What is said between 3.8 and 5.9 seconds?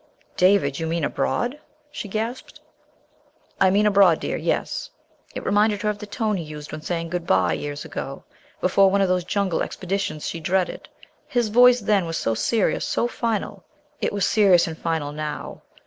abroad, dear, yes." It reminded